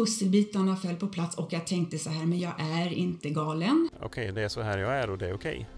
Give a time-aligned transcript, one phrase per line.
[0.00, 3.88] pusselbitarna föll på plats och jag tänkte så här, men jag är inte galen.
[4.00, 5.68] Okej, det är så här jag är och det är okej.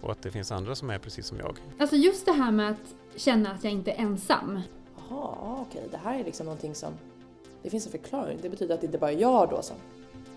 [0.00, 1.56] Och att det finns andra som är precis som jag.
[1.78, 4.60] Alltså just det här med att känna att jag inte är ensam.
[4.96, 6.92] Jaha, okej, det här är liksom någonting som...
[7.62, 8.38] Det finns en förklaring.
[8.42, 9.76] Det betyder att det inte bara är jag då som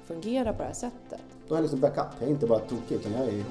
[0.05, 1.21] fungerar på det här sättet.
[1.47, 2.07] Då är jag liksom backup.
[2.19, 3.43] Jag är inte bara tokig utan jag är i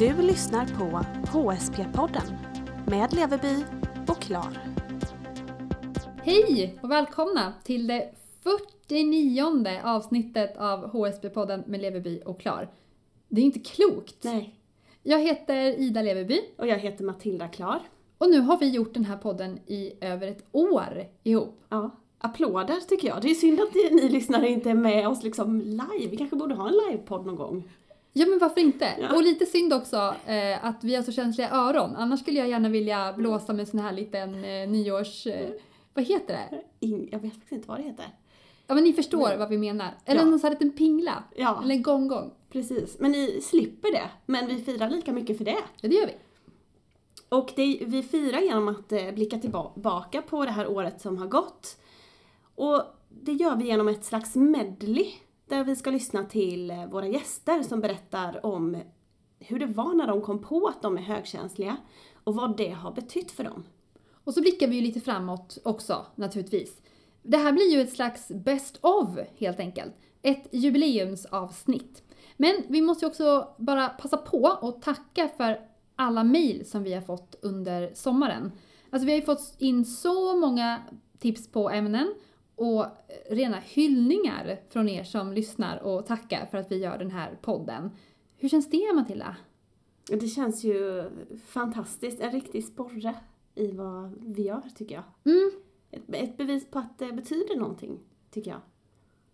[0.00, 0.84] Du lyssnar på
[1.38, 2.32] HSP-podden
[2.86, 3.64] med Leverby
[4.08, 4.58] och Klar.
[6.22, 8.10] Hej och välkomna till det
[8.88, 9.44] 49
[9.84, 12.68] avsnittet av HSB-podden med Leverby och Klar.
[13.28, 14.24] Det är inte klokt.
[14.24, 14.54] Nej.
[15.02, 17.80] Jag heter Ida Leverby Och jag heter Matilda Klar.
[18.18, 21.60] och nu har vi gjort den här podden i över ett år ihop.
[21.68, 21.90] Ja.
[22.18, 23.22] Applåder tycker jag.
[23.22, 26.10] Det är synd att ni lyssnare inte är med oss liksom live.
[26.10, 27.64] Vi kanske borde ha en livepodd någon gång.
[28.12, 28.96] Ja men varför inte?
[29.00, 29.14] Ja.
[29.16, 31.96] Och lite synd också eh, att vi har så känsliga öron.
[31.96, 35.26] Annars skulle jag gärna vilja blåsa med sån här liten eh, nyårs...
[35.26, 35.50] Eh,
[35.94, 36.62] vad heter det?
[36.86, 38.06] In, jag vet faktiskt inte vad det heter.
[38.66, 39.90] Ja men ni förstår vad vi menar.
[40.04, 40.26] Eller Ja.
[40.26, 41.24] någon sån här liten pingla.
[41.36, 41.60] Ja.
[41.64, 42.30] Eller en gong-gong.
[42.52, 42.96] Precis.
[42.98, 44.10] Men ni slipper det.
[44.26, 45.56] Men vi firar lika mycket för det.
[45.80, 46.12] Ja det gör vi.
[47.28, 51.26] Och det, vi firar genom att eh, blicka tillbaka på det här året som har
[51.26, 51.76] gått.
[52.54, 55.06] Och det gör vi genom ett slags medley
[55.50, 58.76] där vi ska lyssna till eh, våra gäster som berättar om
[59.38, 61.76] hur det var när de kom på att de är högkänsliga
[62.24, 63.64] och vad det har betytt för dem.
[64.24, 66.82] Och så blickar vi ju lite framåt också naturligtvis.
[67.22, 69.92] Det här blir ju ett slags best of helt enkelt.
[70.22, 72.02] Ett jubileumsavsnitt.
[72.36, 75.60] Men vi måste ju också bara passa på och tacka för
[75.96, 78.52] alla mejl som vi har fått under sommaren.
[78.90, 80.82] Alltså vi har ju fått in så många
[81.18, 82.14] tips på ämnen
[82.60, 82.86] och
[83.30, 87.90] rena hyllningar från er som lyssnar och tackar för att vi gör den här podden.
[88.36, 89.36] Hur känns det Matilda?
[90.06, 91.10] Det känns ju
[91.46, 92.20] fantastiskt.
[92.20, 93.14] En riktig sporre
[93.54, 95.04] i vad vi gör, tycker jag.
[95.24, 95.50] Mm,
[95.90, 97.98] Ett, ett bevis på att det betyder någonting,
[98.30, 98.60] tycker jag.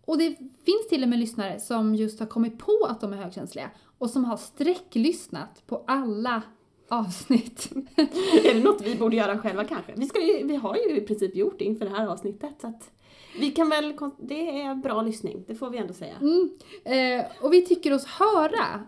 [0.05, 3.17] Och det finns till och med lyssnare som just har kommit på att de är
[3.17, 6.41] högkänsliga och som har sträcklyssnat på alla
[6.87, 7.71] avsnitt.
[8.43, 9.93] är det något vi borde göra själva kanske?
[9.95, 12.53] Vi, ska ju, vi har ju i princip gjort det inför det här avsnittet.
[12.61, 12.91] Så att
[13.39, 16.15] vi kan väl, det är bra lyssning, det får vi ändå säga.
[16.15, 16.49] Mm.
[16.83, 18.85] Eh, och vi tycker oss höra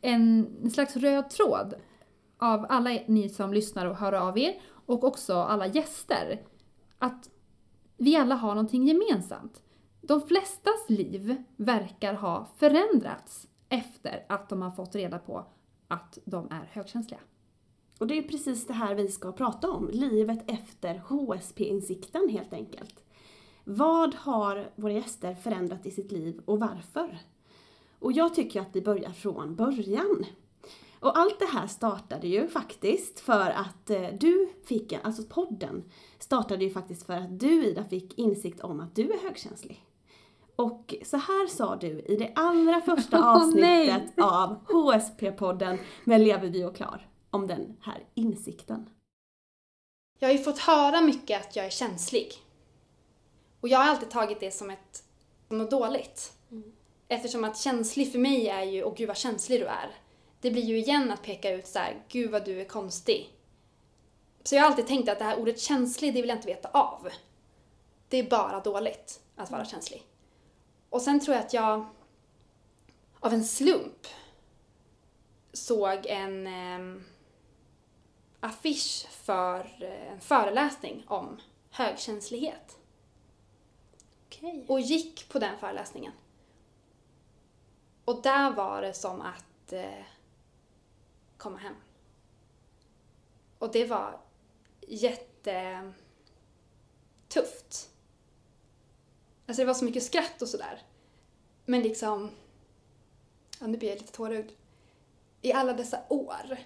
[0.00, 1.74] en slags röd tråd
[2.38, 6.40] av alla ni som lyssnar och hör av er och också alla gäster.
[6.98, 7.30] Att
[7.96, 9.62] vi alla har någonting gemensamt.
[10.00, 15.46] De flestas liv verkar ha förändrats efter att de har fått reda på
[15.88, 17.20] att de är högkänsliga.
[17.98, 23.04] Och det är precis det här vi ska prata om, livet efter HSP-insikten helt enkelt.
[23.64, 27.18] Vad har våra gäster förändrat i sitt liv och varför?
[27.98, 30.26] Och jag tycker att vi börjar från början.
[31.00, 35.84] Och allt det här startade ju faktiskt för att eh, du fick, alltså podden
[36.18, 39.84] startade ju faktiskt för att du Ida fick insikt om att du är högkänslig.
[40.56, 46.76] Och så här sa du i det allra första avsnittet av HSP-podden med Leverby och
[46.76, 48.90] Klar om den här insikten.
[50.18, 52.28] Jag har ju fått höra mycket att jag är känslig.
[53.62, 55.04] Och jag har alltid tagit det som, ett,
[55.48, 56.32] som något dåligt.
[57.08, 59.96] Eftersom att känslig för mig är ju, åh gud vad känslig du är.
[60.40, 63.38] Det blir ju igen att peka ut så här, gud vad du är konstig.
[64.42, 66.68] Så jag har alltid tänkt att det här ordet känslig, det vill jag inte veta
[66.68, 67.08] av.
[68.08, 70.02] Det är bara dåligt att vara känslig.
[70.90, 71.86] Och sen tror jag att jag
[73.20, 74.06] av en slump
[75.52, 77.04] såg en ehm,
[78.40, 81.40] affisch för eh, en föreläsning om
[81.70, 82.78] högkänslighet.
[84.40, 84.64] Okay.
[84.66, 86.12] Och gick på den föreläsningen.
[88.04, 90.04] Och där var det som att eh,
[91.36, 91.74] komma hem.
[93.58, 94.20] Och det var
[94.80, 95.94] jättetufft.
[99.46, 100.82] Alltså det var så mycket skratt och sådär.
[101.64, 102.30] Men liksom,
[103.60, 104.52] ja nu blir jag lite tårögd.
[105.40, 106.56] I alla dessa år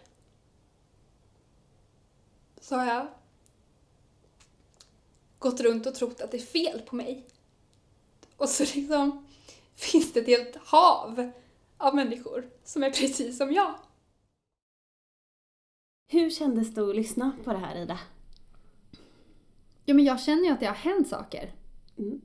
[2.61, 3.07] så har jag
[5.39, 7.27] gått runt och trott att det är fel på mig.
[8.37, 9.27] Och så liksom
[9.77, 11.31] finns det ett helt hav
[11.79, 13.75] av människor som är precis som jag.
[16.09, 17.99] Hur kändes det att lyssna på det här Ida?
[19.85, 21.53] Ja, men jag känner ju att det har hänt saker.
[21.99, 22.21] Mm.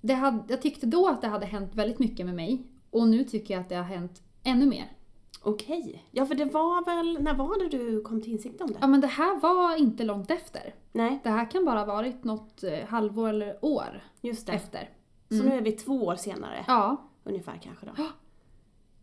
[0.00, 3.24] Det hade, jag tyckte då att det hade hänt väldigt mycket med mig och nu
[3.24, 4.92] tycker jag att det har hänt ännu mer.
[5.42, 6.04] Okej.
[6.10, 8.78] Ja, för det var väl, när var det du kom till insikt om det?
[8.80, 10.74] Ja, men det här var inte långt efter.
[10.92, 14.52] Nej, Det här kan bara ha varit något eh, halvår eller år just det.
[14.52, 14.90] efter.
[15.28, 16.96] Så nu är vi två år senare, Ja.
[17.24, 17.92] ungefär kanske då.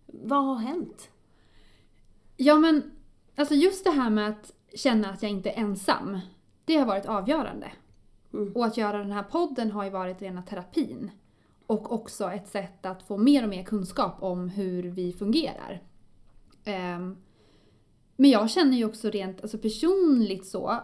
[0.06, 1.10] Vad har hänt?
[2.38, 2.92] Ja, men
[3.36, 6.20] Alltså just det här med att känna att jag inte är ensam.
[6.66, 7.72] Det har varit avgörande.
[8.34, 8.54] Mm.
[8.54, 11.12] Och att göra den här podden har ju varit rena terapin.
[11.68, 15.84] Och också ett sätt att få mer och mer kunskap om hur vi fungerar.
[16.64, 17.18] Ehm,
[18.16, 20.80] men jag känner ju också rent alltså personligt så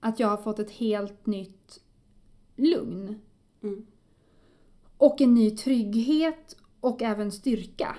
[0.00, 1.82] att jag har fått ett helt nytt
[2.56, 3.20] lugn.
[3.62, 3.86] Mm.
[5.02, 7.96] Och en ny trygghet och även styrka.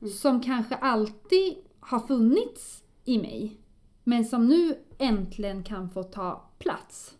[0.00, 0.12] Mm.
[0.12, 3.60] Som kanske alltid har funnits i mig.
[4.04, 7.14] Men som nu äntligen kan få ta plats.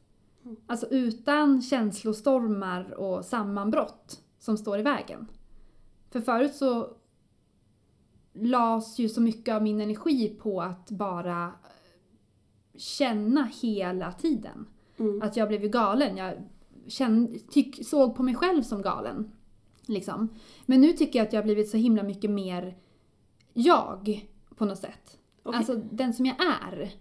[0.44, 0.56] Mm.
[0.66, 5.26] Alltså utan känslostormar och sammanbrott som står i vägen.
[6.10, 6.96] För förut så
[8.32, 11.52] lades ju så mycket av min energi på att bara
[12.76, 14.66] känna hela tiden.
[14.96, 15.22] Mm.
[15.22, 16.16] Att jag blev ju galen.
[16.16, 16.34] Jag
[16.88, 19.32] kände, tyck, såg på mig själv som galen.
[19.86, 20.28] Liksom.
[20.66, 22.78] Men nu tycker jag att jag har blivit så himla mycket mer
[23.52, 25.18] jag på något sätt.
[25.42, 25.58] Okej.
[25.58, 26.94] Alltså den som jag är.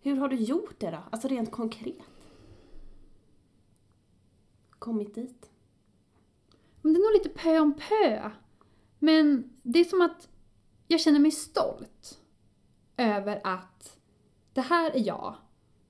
[0.00, 0.98] Hur har du gjort det då?
[1.10, 1.98] Alltså rent konkret?
[4.70, 5.50] Kommit dit?
[6.82, 8.30] Men det är nog lite pö om pö.
[8.98, 10.28] Men det är som att
[10.88, 12.20] jag känner mig stolt
[12.96, 13.98] över att
[14.52, 15.34] det här är jag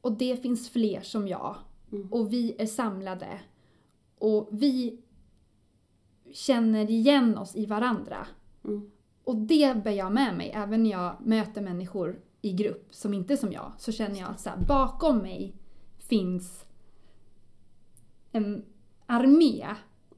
[0.01, 1.57] och det finns fler som jag
[1.93, 2.13] Mm.
[2.13, 3.41] och vi är samlade
[4.19, 5.01] och vi
[6.33, 8.27] känner igen oss i varandra.
[8.65, 8.91] Mm.
[9.25, 13.33] Och det bär jag med mig även när jag möter människor i grupp som inte
[13.33, 13.73] är som jag.
[13.79, 15.55] Så känner jag att så här, bakom mig
[15.99, 16.65] finns
[18.33, 18.65] en
[19.07, 19.67] armé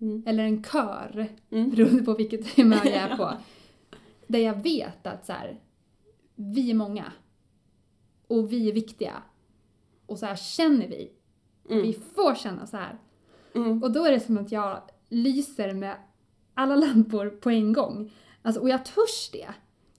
[0.00, 0.22] Mm.
[0.26, 1.70] eller en kör, Mm.
[1.70, 3.32] beroende på vilket humör jag är på.
[4.26, 5.60] Där jag vet att så här,
[6.34, 7.12] vi är många.
[8.26, 9.22] Och vi är viktiga.
[10.06, 11.12] Och så här känner vi.
[11.70, 11.82] Mm.
[11.82, 12.98] Vi får känna så här.
[13.54, 13.82] Mm.
[13.82, 15.96] Och då är det som att jag lyser med
[16.54, 18.12] alla lampor på en gång.
[18.42, 19.48] Alltså, och jag törs det.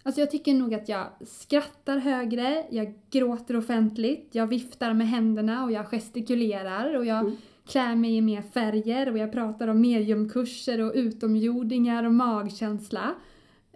[0.04, 5.64] Alltså jag tycker nog att jag skrattar högre, jag gråter offentligt, jag viftar med händerna
[5.64, 7.38] och jag gestikulerar och jag Mm.
[7.68, 13.16] klär mig i mer färger och jag pratar om mediumkurser och utomjordingar och magkänsla.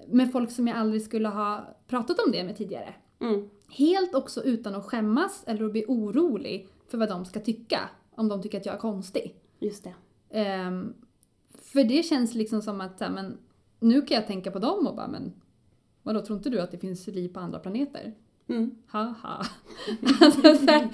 [0.07, 2.93] Med folk som jag aldrig skulle ha pratat om det med tidigare.
[3.21, 3.49] Mm.
[3.69, 7.89] Helt också utan att skämmas eller att bli orolig för vad de ska tycka.
[8.15, 9.35] Om de tycker att jag är konstig.
[9.59, 9.93] Just det.
[10.29, 10.93] Ehm,
[11.61, 13.37] för det känns liksom som att här, men,
[13.79, 15.33] nu kan jag tänka på dem och bara men
[16.03, 18.13] vadå, tror inte du att det finns liv på andra planeter?
[18.47, 18.75] Mm.
[18.87, 19.45] Haha.
[20.21, 20.89] alltså, så här,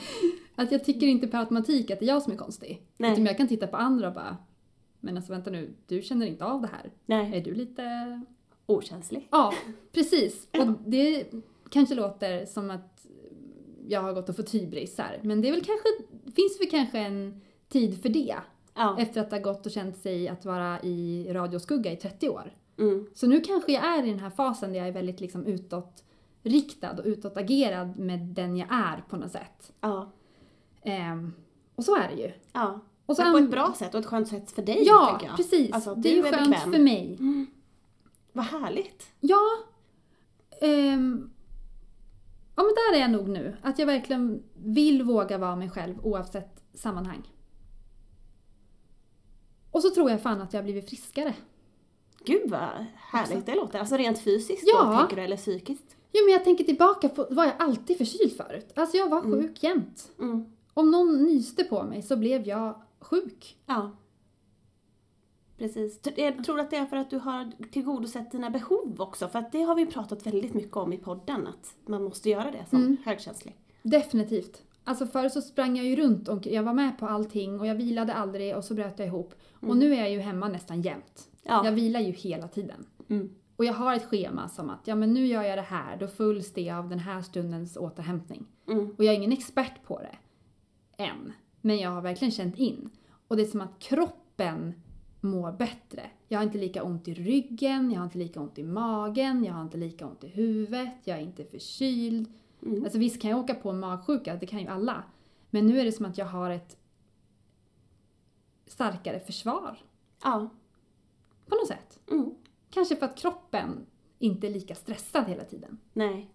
[0.56, 2.88] att jag tycker inte per automatik att det är jag som är konstig.
[2.98, 3.12] Nej.
[3.12, 4.38] Utan jag kan titta på andra och bara
[5.00, 6.92] men alltså vänta nu, du känner inte av det här.
[7.06, 7.38] Nej.
[7.38, 8.22] Är du lite...
[8.66, 9.28] Okänslig.
[9.32, 9.54] Ja,
[9.92, 10.48] precis.
[10.52, 11.28] Och det
[11.70, 12.97] kanske låter som att
[13.88, 15.20] jag har gått och fått hybris här.
[15.24, 15.88] Men det är väl kanske,
[16.36, 18.36] finns väl kanske en tid för det.
[18.74, 18.96] Ja.
[19.00, 22.54] Efter att ha gått och känt sig att vara i radioskugga i 30 år.
[22.80, 23.08] Mm.
[23.14, 26.92] Så nu kanske jag är i den här fasen där jag är väldigt liksom utåtriktad
[26.92, 29.74] och utåtagerad med den jag är på något sätt.
[29.82, 30.12] Ja.
[30.84, 31.34] Ehm,
[31.76, 32.32] och så är det ju.
[32.54, 32.80] Ja.
[33.06, 35.36] Och så Men på ett bra sätt och ett skönt sätt för dig, Ja, jag.
[35.38, 35.72] precis.
[35.74, 36.72] Alltså, det är ju skönt bekväm.
[36.74, 37.18] för mig.
[37.20, 37.48] Mm.
[38.34, 39.08] Vad härligt.
[39.20, 39.42] Ja.
[40.62, 41.30] ehm,
[42.58, 43.58] ja men där är jag nog nu.
[43.62, 47.34] Att jag verkligen vill våga vara mig själv oavsett sammanhang.
[49.72, 51.34] Och så tror jag fan att jag har blivit friskare.
[52.26, 53.80] Gud vad härligt det låter.
[53.80, 54.84] Alltså rent fysiskt Ja.
[54.84, 55.96] då, tänker du, eller psykiskt?
[56.14, 58.72] Jo men jag tänker tillbaka på, var jag alltid förkyld förut?
[58.76, 59.32] Alltså jag var Mm.
[59.42, 60.12] sjuk jämt.
[60.20, 60.46] Mm.
[60.74, 63.58] Om någon nyste på mig så blev jag sjuk.
[63.66, 63.92] Ja.
[65.58, 66.00] Precis.
[66.16, 69.28] Jag tror att det är för att du har tillgodosett dina behov också.
[69.28, 71.48] För att det har vi pratat väldigt mycket om i podden.
[71.48, 72.98] Att man måste göra det som Mm.
[73.06, 73.56] högkänslig.
[73.84, 74.62] Definitivt.
[74.84, 77.76] Alltså förr så sprang jag ju runt och jag var med på allting och jag
[77.76, 79.34] vilade aldrig och så bröt jag ihop.
[79.60, 81.28] Och nu är jag ju hemma nästan jämt.
[81.44, 81.66] Ja.
[81.66, 82.86] Jag vilar ju hela tiden.
[83.10, 83.30] Mm.
[83.56, 86.08] Och jag har ett schema som att ja men nu gör jag det här, då
[86.08, 88.46] fulls det av den här stundens återhämtning.
[88.68, 88.96] Mm.
[88.98, 90.16] Och jag är ingen expert på det.
[91.04, 91.34] Än.
[91.62, 92.90] Men jag har verkligen känt in.
[93.28, 94.74] Och det är som att kroppen
[95.22, 96.10] mår bättre.
[96.28, 99.54] Jag har inte lika ont i ryggen, jag har inte lika ont i magen, jag
[99.54, 102.34] har inte lika ont i huvudet, jag är inte förkyld.
[102.66, 102.84] Mm.
[102.84, 105.04] Alltså visst kan jag åka på en magsjuka, det kan ju alla.
[105.50, 106.78] Men nu är det som att jag har ett
[108.66, 109.78] starkare försvar.
[110.24, 110.50] Ja.
[111.46, 112.00] På något sätt.
[112.12, 112.36] Mm.
[112.70, 113.86] Kanske för att kroppen
[114.20, 115.80] inte är lika stressad hela tiden.
[115.94, 116.30] Nej.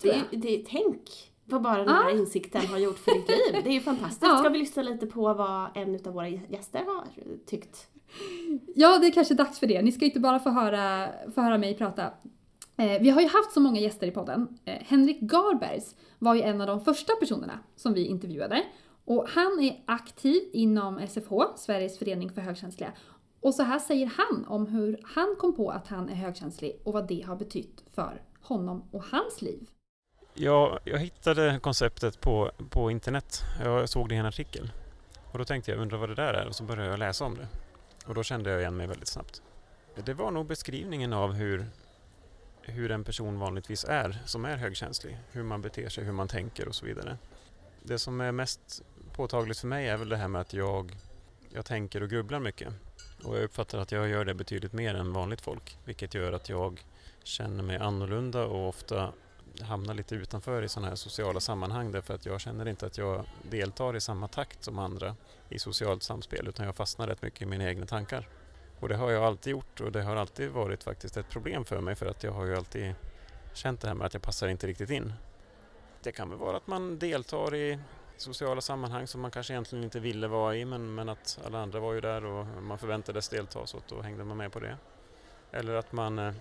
[0.00, 3.62] Det, det, tänk vad bara den här insikten har gjort för ditt liv.
[3.64, 4.22] Det är ju fantastiskt.
[4.22, 4.38] Ja.
[4.38, 7.04] Ska vi lyssna lite på vad en av våra gäster har
[7.46, 7.88] tyckt?
[8.74, 9.82] Ja, det är kanske dags för det.
[9.82, 12.02] Ni ska inte bara få höra, få höra mig prata.
[12.76, 14.58] Eh, vi har ju haft så många gäster i podden.
[14.64, 18.62] Eh, Henrik Garbergs var ju en av de första personerna som vi intervjuade.
[19.04, 22.92] Och han är aktiv inom SFH, Sveriges förening för högkänsliga.
[23.40, 26.92] Och så här säger han om hur han kom på att han är högkänslig och
[26.92, 29.68] vad det har betytt för honom och hans liv.
[30.40, 33.44] Jag, jag hittade konceptet på, på internet.
[33.64, 34.72] Jag såg det i en artikel.
[35.32, 36.46] Och då tänkte jag, undrar vad det där är?
[36.46, 37.48] Och så började jag läsa om det.
[38.06, 39.42] Och då kände jag igen mig väldigt snabbt.
[40.04, 41.66] Det var nog beskrivningen av hur,
[42.62, 45.18] hur en person vanligtvis är som är högkänslig.
[45.32, 47.18] Hur man beter sig, hur man tänker och så vidare.
[47.82, 50.96] Det som är mest påtagligt för mig är väl det här med att jag,
[51.54, 52.68] jag tänker och grubblar mycket.
[53.24, 55.78] Och jag uppfattar att jag gör det betydligt mer än vanligt folk.
[55.84, 56.84] Vilket gör att jag
[57.22, 59.12] känner mig annorlunda och ofta
[59.62, 63.24] hamnar lite utanför i sådana här sociala sammanhang därför att jag känner inte att jag
[63.42, 65.16] deltar i samma takt som andra
[65.48, 68.28] i socialt samspel utan jag fastnar rätt mycket i mina egna tankar.
[68.80, 71.80] Och det har jag alltid gjort och det har alltid varit faktiskt ett problem för
[71.80, 72.94] mig för att jag har ju alltid
[73.54, 75.12] känt det här med att jag passar inte riktigt in.
[76.02, 77.78] Det kan väl vara att man deltar i
[78.16, 81.80] sociala sammanhang som man kanske egentligen inte ville vara i men, men att alla andra
[81.80, 84.76] var ju där och man förväntades delta så då hängde man med på det.
[85.52, 86.32] Eller att man eh,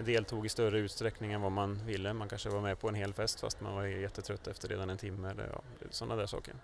[0.00, 2.12] deltog i större utsträckning än vad man ville.
[2.12, 4.98] Man kanske var med på en hel fest fast man var jättetrött efter redan en
[4.98, 6.54] timme eller ja, sådana där saker.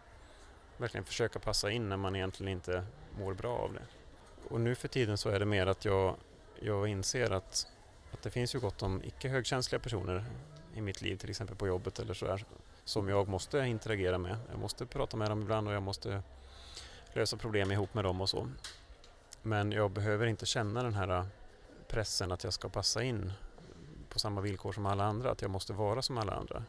[0.76, 2.84] Verkligen försöka passa in när man egentligen inte
[3.18, 3.82] mår bra av det.
[4.48, 6.16] Och nu för tiden så är det mer att jag,
[6.60, 7.66] jag inser att,
[8.12, 10.24] att det finns ju gott om icke högkänsliga personer
[10.74, 12.44] i mitt liv, till exempel på jobbet eller sådär,
[12.84, 14.36] som jag måste interagera med.
[14.50, 16.22] Jag måste prata med dem ibland och jag måste
[17.12, 18.50] lösa problem ihop med dem och så.
[19.42, 21.26] Men jag behöver inte känna den här
[21.88, 23.32] pressen att jag ska passa in
[24.08, 26.64] på samma villkor som alla andra, att jag måste vara som alla andra.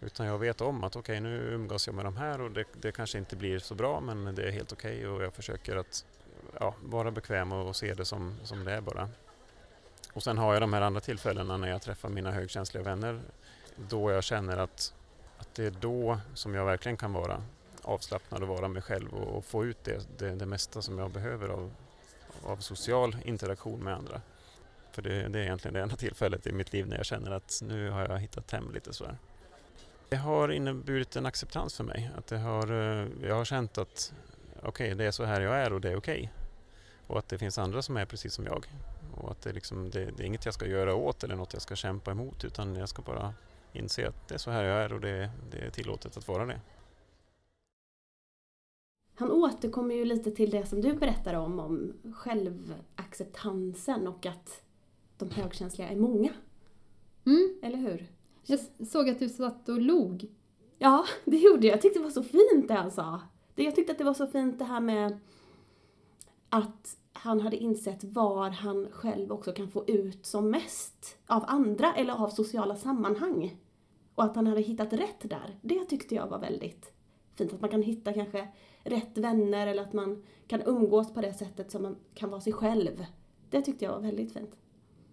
[0.00, 2.64] Utan jag vet om att okej, okay, nu umgås jag med de här och det,
[2.72, 5.76] det, kanske inte blir så bra men det är helt okej okay och jag försöker
[5.76, 6.04] att
[6.60, 9.08] ja, vara bekväm och, och se det som, som det är bara.
[10.12, 13.20] Och sen har jag de här andra tillfällena när jag träffar mina högkänsliga vänner
[13.76, 14.94] då jag känner att,
[15.38, 17.42] att det är då som jag verkligen kan vara
[17.82, 21.10] avslappnad och vara mig själv och, och få ut det, det, det mesta som jag
[21.10, 21.70] behöver av,
[22.44, 24.20] av social interaktion med andra.
[24.92, 27.60] För det, det, är egentligen det enda tillfället i mitt liv när jag känner att
[27.62, 29.18] nu har jag hittat hem lite sådär.
[30.08, 32.10] Det har inneburit en acceptans för mig.
[32.16, 34.12] Att det har, eh, jag har känt att
[34.56, 36.18] okej, okay, det är så här jag är och det är okej.
[36.18, 36.28] Okay.
[37.06, 38.66] Och att det finns andra som är precis som jag.
[39.14, 41.62] Och att det, liksom, det, det, är inget jag ska göra åt eller något jag
[41.62, 43.34] ska kämpa emot utan jag ska bara
[43.72, 46.46] inse att det är så här jag är och det, det är tillåtet att vara
[46.46, 46.60] det.
[49.22, 54.62] Han återkommer ju lite till det som du berättar om, om självacceptansen och att
[55.18, 56.30] de högkänsliga är många.
[57.26, 57.58] Mm.
[57.62, 58.12] Eller hur?
[58.46, 60.26] Jag såg att du satt och log.
[60.78, 61.74] Ja, det gjorde jag.
[61.74, 63.20] Jag tyckte det var så fint det han sa.
[63.54, 65.18] Jag tyckte att det var så fint det här med
[66.48, 71.94] att han hade insett var han själv också kan få ut som mest av andra
[71.94, 73.56] eller av sociala sammanhang.
[74.14, 75.58] Och att han hade hittat rätt där.
[75.62, 76.92] Det tyckte jag var väldigt
[77.34, 77.52] fint.
[77.52, 78.48] Att man kan hitta kanske
[78.84, 82.52] rätt vänner eller att man kan umgås på det sättet som man kan vara sig
[82.52, 83.04] själv.
[83.50, 84.56] Det tyckte jag var väldigt fint.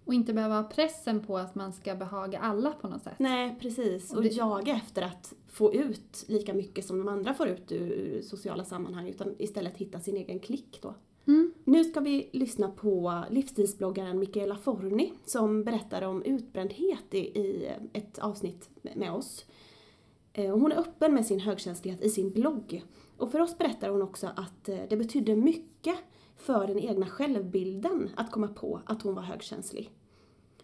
[0.05, 3.19] Och inte behöva ha pressen på att man ska behaga alla på något sätt.
[3.19, 4.13] Nej, precis.
[4.13, 4.29] Och, det...
[4.29, 9.07] jaga efter att få ut lika mycket som de andra får ut ur sociala sammanhang
[9.09, 10.95] utan istället hitta sin egen klick då.
[11.27, 11.53] Mm.
[11.63, 18.69] Nu ska vi lyssna på livsstilsbloggaren Michaela Forni som berättar om utbrändhet i ett avsnitt
[18.95, 19.45] med oss.
[20.33, 22.83] Eh, hon är öppen med sin högkänslighet i sin blogg.
[23.19, 25.95] Och för oss berättar hon också att eh, det betydde mycket
[26.35, 29.91] för den egna självbilden att komma på att hon var högkänslig.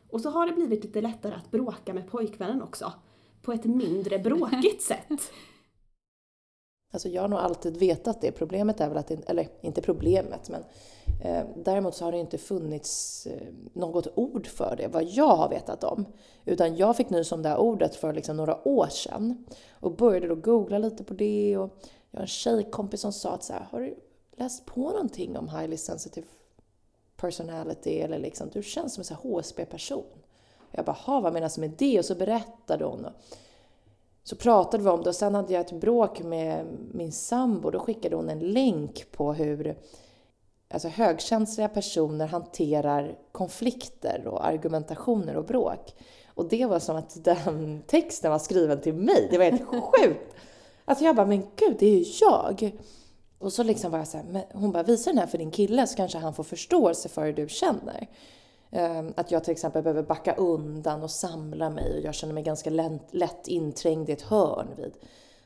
[0.09, 2.93] Och så har det blivit lite lättare att bråka med pojkvännen också.
[3.41, 5.31] På ett mindre bråkigt sätt.
[6.93, 8.31] Alltså jag har nog alltid vetat det.
[8.31, 10.63] Problemet är väl att, det, eller inte problemet, men
[11.23, 15.49] eh, däremot så har det inte funnits eh, något ord för det, vad jag har
[15.49, 16.05] vetat om.
[16.45, 20.27] Utan jag fick nys om det här ordet för liksom några år sedan och började
[20.27, 21.79] då googla lite på det och
[22.15, 23.95] jag har en tjejkompis som sa att så här, har du
[24.31, 26.27] läst på någonting om highly sensitive
[27.17, 30.05] personality eller liksom, du känns som en HSB-person.
[30.71, 31.99] Jag bara, vad menas med det?
[31.99, 33.05] Och så berättade hon.
[33.05, 33.11] Och
[34.23, 37.69] så pratade vi om det och sen hade jag ett bråk med min sambo.
[37.71, 39.77] Då skickade hon en länk på hur
[40.69, 45.95] alltså högkänsliga personer hanterar konflikter och argumentationer och bråk.
[46.27, 49.27] Och det var som att den texten var skriven till mig.
[49.31, 50.35] Det var helt sjukt!
[50.85, 52.71] Alltså jag bara, men gud, det är ju jag!
[53.39, 55.87] Och så liksom var jag så här, hon bara, visa den här för din kille
[55.87, 58.07] så kanske han får förståelse för hur du känner.
[58.71, 62.43] Ehm, att jag till exempel behöver backa undan och samla mig och jag känner mig
[62.43, 62.69] ganska
[63.11, 64.93] lätt inträngd i ett hörn vid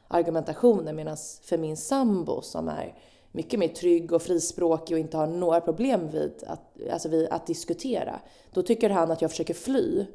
[0.08, 2.96] argumentationen medan för min sambo som är
[3.31, 7.48] mycket mer trygg och frispråkig och inte har några problem vid att, alltså vid att
[7.48, 8.19] diskutera,
[8.53, 10.05] då tycker han att jag försöker fly.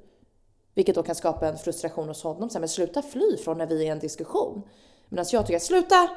[0.75, 2.51] Vilket då kan skapa en frustration hos honom.
[2.51, 4.63] Så här, men sluta fly från när vi är i en diskussion.
[5.15, 6.09] Medan jag tycker, sluta!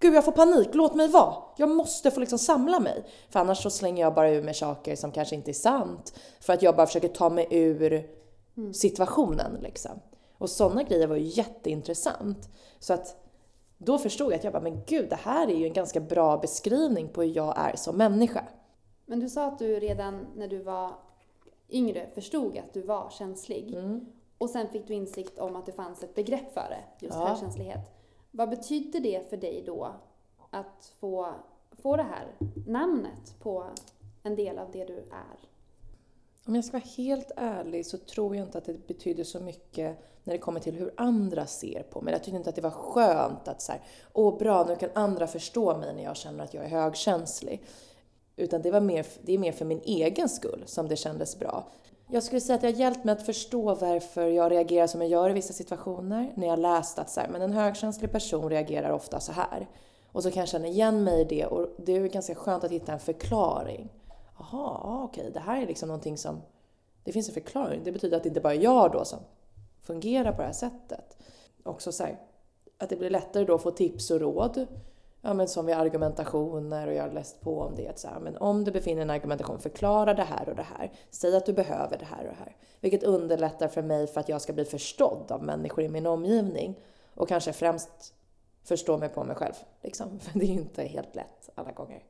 [0.00, 1.34] Gud, jag får panik, låt mig vara.
[1.56, 3.04] Jag måste få liksom samla mig.
[3.30, 6.18] För annars så slänger jag bara ur mig saker som kanske inte är sant.
[6.40, 8.08] För att jag bara försöker ta mig ur
[8.72, 9.90] situationen liksom.
[10.38, 12.48] Och sådana grejer var ju jätteintressant.
[12.78, 13.16] Så att
[13.78, 16.36] då förstod jag att jag bara, men gud, det här är ju en ganska bra
[16.36, 18.44] beskrivning på hur jag är som människa.
[19.06, 20.90] Men du sa att du redan när du var
[21.70, 23.74] yngre förstod att du var känslig.
[23.74, 24.06] Mm.
[24.38, 27.26] Och sen fick du insikt om att det fanns ett begrepp för det, just Ja.
[27.26, 27.97] högkänslighet.
[28.30, 29.94] Vad betyder det för dig då
[30.50, 31.34] att få,
[31.72, 32.26] få det här
[32.66, 33.64] namnet på
[34.22, 35.48] en del av det du är?
[36.46, 39.98] Om jag ska vara helt ärlig så tror jag inte att det betyder så mycket
[40.24, 42.12] när det kommer till hur andra ser på mig.
[42.12, 43.80] Jag tyckte inte att det var skönt att så här,
[44.12, 47.62] åh bra, nu kan andra förstå mig när jag känner att jag är högkänslig.
[48.36, 51.68] Utan det, var mer, det är mer för min egen skull som det kändes bra.
[52.10, 55.10] Jag skulle säga att det har hjälpt mig att förstå varför jag reagerar som jag
[55.10, 56.32] gör i vissa situationer.
[56.34, 59.68] När jag läst att så här, men en högkänslig person reagerar ofta så här.
[60.12, 62.70] Och så kan jag känna igen mig i det och det är ganska skönt att
[62.70, 63.88] hitta en förklaring.
[64.38, 66.42] Jaha, okej, okej, det här är liksom någonting som...
[67.04, 67.80] Det finns en förklaring.
[67.84, 69.18] Det betyder att det inte bara är jag då som
[69.82, 71.16] fungerar på det här sättet.
[71.62, 72.20] Också så här,
[72.78, 74.66] att det blir lättare då att få tips och råd.
[75.22, 77.88] Ja, men som vid argumentationer och jag har läst på om det.
[77.88, 80.56] Att så här, men om du befinner dig i en argumentation, förklara det här och
[80.56, 80.92] det här.
[81.10, 82.56] Säg att du behöver det här och det här.
[82.80, 86.78] Vilket underlättar för mig för att jag ska bli förstådd av människor i min omgivning.
[87.14, 88.14] Och kanske främst
[88.64, 89.54] förstå mig på mig själv.
[89.82, 90.20] Liksom.
[90.20, 92.02] För det är ju inte helt lätt alla gånger.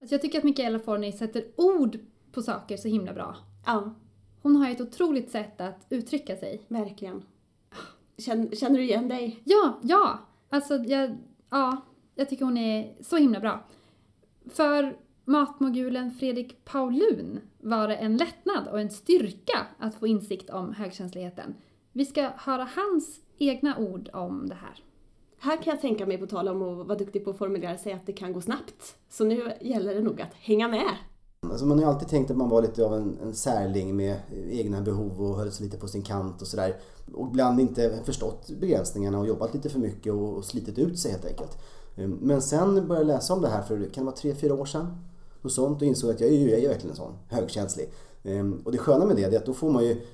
[0.00, 1.98] Alltså jag tycker att Michaela Forni sätter ord
[2.32, 3.36] på saker så himla bra.
[3.66, 3.94] Ja,
[4.46, 6.62] Hon har ju ett otroligt sätt att uttrycka sig.
[6.68, 7.22] verkligen.
[8.18, 9.42] Känner, känner du igen dig?
[9.44, 10.18] Ja, ja!
[10.48, 11.16] Alltså, jag,
[11.56, 11.76] ja,
[12.14, 13.64] jag tycker hon är så himla bra.
[14.50, 20.72] För matmogulen Fredrik Paulun var det en lättnad och en styrka att få insikt om
[20.72, 21.54] högkänsligheten.
[21.92, 24.82] Vi ska höra hans egna ord om det här.
[25.38, 27.92] Här kan jag tänka mig, på tal om att vara duktig på att formulera sig,
[27.92, 28.96] att det kan gå snabbt.
[29.08, 30.90] Så nu gäller det nog att hänga med.
[31.50, 34.16] Alltså man har ju alltid tänkt att man var lite av en, en särling med
[34.50, 36.76] egna behov och höll sig lite på sin kant och sådär.
[37.14, 41.10] Och ibland inte förstått begränsningarna och jobbat lite för mycket och, och slitit ut sig
[41.10, 41.58] helt enkelt.
[41.96, 44.54] Ehm, men sen började jag läsa om det här för, kan det vara tre, fyra
[44.54, 44.98] år sedan?
[45.42, 47.90] Och sånt och insåg att jag är ju jag är ju verkligen en sån, högkänslig.
[48.22, 50.06] Ehm, och det sköna med det är att då får man ju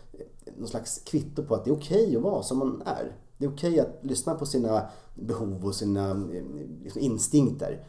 [0.57, 3.16] någon slags kvitto på att det är okej okay att vara som man är.
[3.38, 4.83] Det är okej okay att lyssna på sina
[5.14, 6.31] behov och sina ehm,
[6.83, 7.87] liksom, instinkter.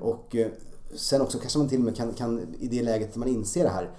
[0.00, 0.48] Och eh,
[0.94, 3.70] sen också kanske man till och med kan, kan i det läget man inser det
[3.70, 3.90] här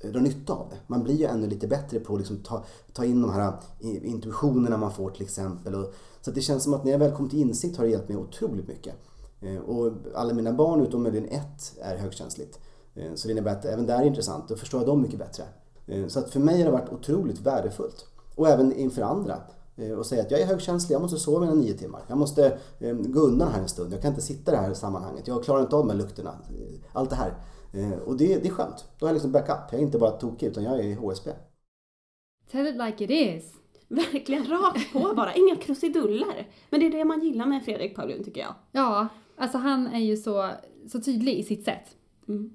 [0.00, 0.76] eh, dra nytta av det.
[0.86, 4.10] Man blir ju ännu lite bättre på att liksom ta, ta in de här eh,
[4.10, 5.74] intuitionerna man får till exempel.
[5.74, 7.90] Och, så att det känns som att när jag väl kom till insikt har det
[7.90, 8.94] hjälpt mig otroligt mycket.
[9.40, 12.58] Eh, och alla mina barn utom möjligen ett är högkänsligt.
[13.14, 15.44] Så det innebär att även där är det intressant, då förstår jag dem mycket bättre.
[16.08, 18.06] Så att för mig har det varit otroligt värdefullt.
[18.34, 19.40] Och även inför andra.
[19.76, 22.02] Eh, Och säga att jag är högkänslig, jag måste sova mina nio timmar.
[22.08, 24.74] Jag måste eh, gå undan här en stund, jag kan inte sitta i det här
[24.74, 25.28] sammanhanget.
[25.28, 26.30] Jag klarar inte av de här lukterna.
[26.30, 27.34] Eh, Allt det här.
[28.06, 28.84] Och det, det är skönt.
[28.98, 29.58] Då har jag liksom backup.
[29.70, 31.30] Jag är inte bara tokig utan jag är i HSB.
[32.50, 33.52] Tell it like it is.
[33.88, 36.48] Verkligen rakt på bara, inga krusiduller.
[36.70, 38.54] Men det är det man gillar med Fredrik Paulun tycker jag.
[38.72, 40.50] Ja, alltså han är ju så,
[40.92, 41.96] så tydlig i sitt sätt.
[42.28, 42.50] Mm.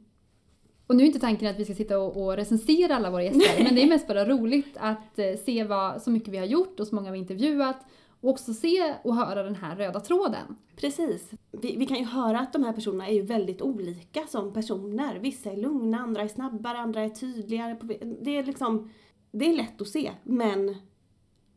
[0.87, 3.63] Och nu är inte tanken att vi ska sitta och, och recensera alla våra gäster,
[3.63, 6.79] men det är mest bara roligt att eh, se vad, så mycket vi har gjort
[6.79, 7.85] och så många vi har intervjuat.
[8.21, 10.55] Och också se och höra den här röda tråden.
[10.75, 11.31] Precis.
[11.51, 15.19] Vi, vi kan ju höra att de här personerna är ju väldigt olika som personer.
[15.19, 17.77] Vissa är lugna, andra är snabbare, andra är tydligare.
[18.21, 18.89] Det är liksom,
[19.31, 20.75] det är lätt att se, men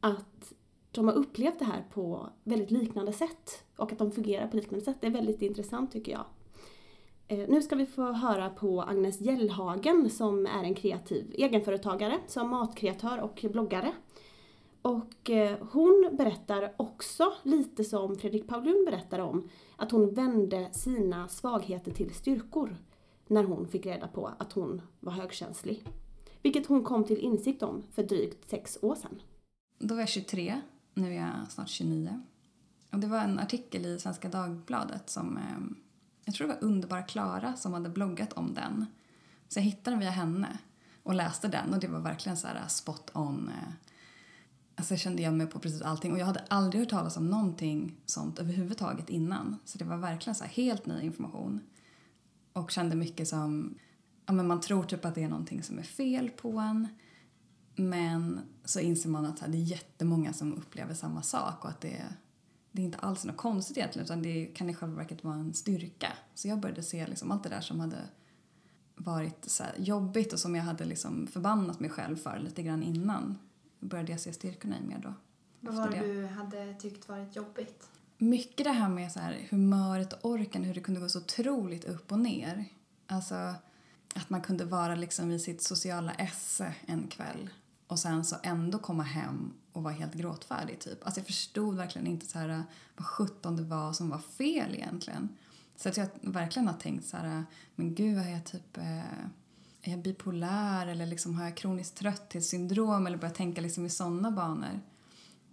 [0.00, 0.52] att
[0.90, 4.84] de har upplevt det här på väldigt liknande sätt och att de fungerar på liknande
[4.84, 6.24] sätt, det är väldigt intressant tycker jag.
[7.30, 12.50] Eh, nu ska vi få höra på Agnes Gällhagen som är en kreativ egenföretagare som
[12.50, 13.92] matkreatör och bloggare.
[14.82, 21.28] Och eh, hon berättar också, lite som Fredrik Paulun berättar om, att hon vände sina
[21.28, 22.76] svagheter till styrkor
[23.26, 25.84] när hon fick reda på att hon var högkänslig.
[26.42, 29.22] Vilket hon kom till insikt om för drygt sex år sedan.
[29.78, 30.60] Då var jag 23,
[30.94, 32.20] nu är jag snart 29.
[32.92, 35.76] Och det var en artikel i Svenska Dagbladet som, eh,
[36.24, 38.86] jag tror det var Underbara Klara som hade bloggat om den.
[39.48, 40.58] Så jag hittade den via henne
[41.02, 43.48] och läste den och det var verkligen så här äh, spot on.
[43.48, 43.72] Äh.
[44.74, 47.30] Alltså jag kände igen mig på precis allting och jag hade aldrig hört talas om
[47.30, 49.56] någonting sånt överhuvudtaget innan.
[49.64, 51.60] Så det var verkligen så här helt ny information.
[52.52, 53.74] Och kände mycket som,
[54.26, 56.88] ja men man tror typ att det är någonting som är fel på en.
[57.76, 62.04] Men så inser man att det är jättemånga som upplever samma sak och att det,
[62.72, 65.54] det är inte alls något konstigt egentligen utan det kan i själva verket vara en
[65.54, 66.12] styrka.
[66.34, 67.98] Så jag började se liksom allt det där som hade
[68.96, 73.38] varit så jobbigt och som jag hade liksom förbannat mig själv för lite grann innan.
[73.80, 75.14] började jag se styrkorna i mer då.
[75.60, 76.12] Vad var det det.
[76.12, 77.88] du hade tyckt varit jobbigt?
[78.18, 81.84] Mycket det här med så här, humöret och orken, hur det kunde gå så otroligt
[81.84, 82.64] upp och ner.
[83.06, 83.54] Alltså
[84.14, 87.50] att man kunde vara liksom i sitt sociala esse en kväll
[87.90, 91.04] och sen så ändå komma hem och vara helt gråtfärdig typ.
[91.04, 92.64] Alltså jag förstod verkligen inte så här
[92.96, 95.28] vad sjutton det var som var fel egentligen.
[95.76, 98.98] Så att jag verkligen har tänkt så här, men gud har jag typ eh,
[99.82, 104.30] är jag bipolär eller liksom har jag kroniskt trötthetssyndrom eller börjat tänka liksom i sådana
[104.30, 104.80] banor.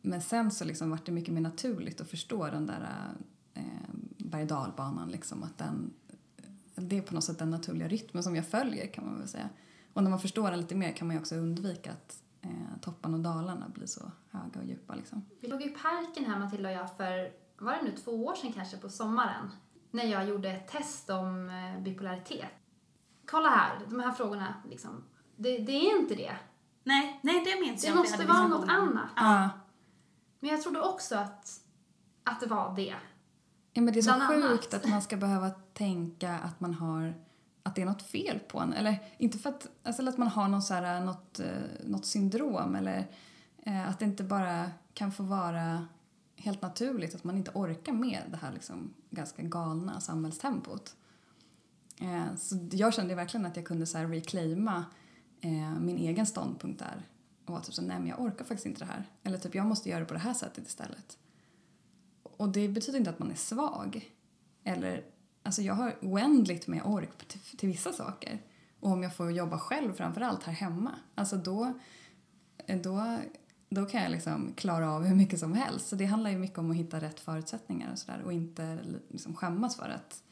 [0.02, 2.90] Men sen så liksom vart det mycket mer naturligt att förstå den där
[3.54, 3.64] eh,
[4.18, 5.94] berg dalbanan liksom att den
[6.76, 9.50] det är på något sätt den naturliga rytmen som jag följer kan man väl säga.
[9.94, 13.18] Och när man förstår den lite mer kan man ju också undvika att eh, topparna
[13.18, 15.26] och dalarna blir så höga och djupa liksom.
[15.42, 18.54] Vi låg i parken här Matilda och jag för, var det nu två år sedan
[18.54, 19.50] kanske på sommaren?
[19.92, 22.50] När jag gjorde ett test om eh, bipolaritet.
[23.26, 25.04] Kolla här, de här frågorna liksom.
[25.36, 26.36] Det, det är inte det.
[26.84, 27.94] Nej, nej det minns Det jag.
[27.94, 28.98] vi måste vara något diskussionen.
[28.98, 29.10] annat.
[29.16, 29.50] Ja.
[30.40, 31.50] Men jag trodde också att,
[32.24, 32.96] att det var det.
[33.74, 34.50] Ja, men det är så Bland annat.
[34.52, 37.14] sjukt att man ska behöva tänka att man har
[37.68, 38.74] att det är något fel på en.
[38.74, 41.48] Eller inte för att, alltså att man har någon så här, något, eh,
[41.84, 43.08] något syndrom eller
[43.64, 45.88] eh, att det inte bara kan få vara
[46.36, 50.96] helt naturligt att man inte orkar med det här liksom ganska galna samhällstempot.
[52.02, 54.86] Eh, så jag kände verkligen att jag kunde så här reclaima
[55.42, 57.08] eh, min egen ståndpunkt där
[57.46, 59.10] och vara typ så nej men jag orkar faktiskt inte det här.
[59.24, 61.18] Eller typ jag måste göra det på det här sättet istället.
[62.24, 64.12] Och det betyder inte att man är svag.
[64.64, 65.06] Eller,
[65.48, 68.40] alltså jag har oändligt med ork till, till vissa saker.
[68.80, 71.74] Och om jag får jobba själv framförallt här hemma, alltså då,
[72.84, 73.18] då,
[73.70, 75.88] då kan jag liksom klara av hur mycket som helst.
[75.88, 78.80] Så det handlar ju mycket om att hitta rätt förutsättningar och sådär och inte
[79.10, 80.24] liksom skämmas för att,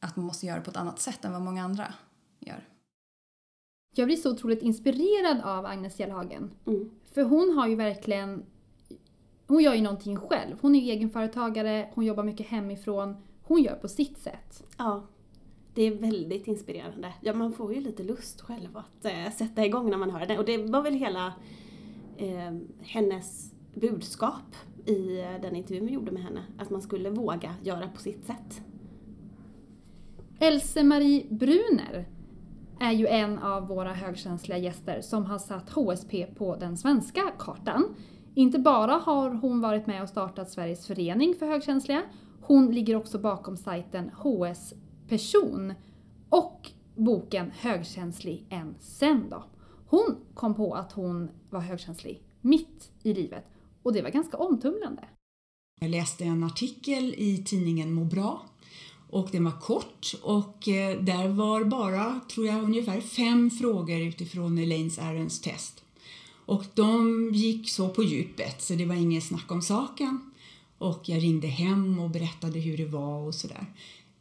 [0.00, 1.94] att man måste göra på ett annat sätt än vad många andra
[2.38, 2.68] gör.
[3.94, 6.50] Jag blir så otroligt inspirerad av Agnes Fjällhagen.
[6.66, 6.90] Mm.
[7.14, 8.44] För hon har ju verkligen...
[9.46, 10.56] Hon gör ju någonting själv.
[10.60, 13.16] Hon är ju egenföretagare, hon jobbar mycket hemifrån.
[13.46, 14.64] Hon gör på sitt sätt.
[14.78, 15.06] Ja,
[15.74, 17.12] det är väldigt inspirerande.
[17.20, 20.38] Ja, man får ju lite lust själv att eh, sätta igång när man hör det.
[20.38, 21.26] Och det var väl hela
[22.16, 24.56] eh, hennes budskap
[24.86, 26.42] i eh, den intervjun vi gjorde med henne.
[26.58, 28.62] Att man skulle våga göra på sitt sätt.
[30.38, 32.08] Else-Marie Bruner
[32.80, 37.94] är ju en av våra högkänsliga gäster som har satt HSP på den svenska kartan.
[38.34, 42.02] Inte bara har hon varit med och startat Sveriges förening för högkänsliga,
[42.46, 44.74] hon ligger också bakom sajten HS
[45.08, 45.74] Person
[46.28, 49.44] och boken Högkänslig än sen då.
[49.86, 53.44] Hon kom på att hon var högkänslig mitt i livet
[53.82, 55.04] och det var ganska omtumlande.
[55.80, 58.46] Jag läste en artikel i tidningen Må bra
[59.10, 64.58] och den var kort och eh, där var bara, tror jag, ungefär fem frågor utifrån
[64.58, 65.84] Elaines Arons test.
[66.46, 70.30] Och de gick så på djupet så det var ingen snack om saken.
[70.78, 73.66] Och jag ringde hem och berättade hur det var och sådär.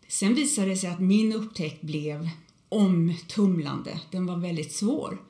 [0.08, 2.30] Sen visade det sig att min upptäckt blev
[2.70, 4.00] omtumlande.
[4.12, 5.22] Den var väldigt svår.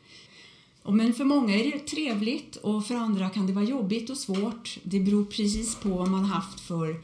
[0.83, 4.77] Men för många är det trevligt och för andra kan det vara jobbigt och svårt.
[4.83, 7.01] Det beror precis på vad man haft för